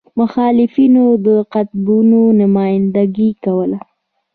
مخالفو 0.19 1.03
قطبونو 1.53 2.21
نمایندګي 2.39 3.29
کوله. 3.43 3.79